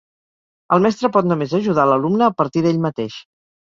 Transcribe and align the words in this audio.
El 0.77 0.81
mestre 0.85 1.13
pot 1.19 1.29
només 1.33 1.55
ajudar 1.61 1.87
l'alumne 1.93 2.29
a 2.33 2.35
partir 2.43 2.69
d'ell 2.69 2.85
mateix. 2.91 3.25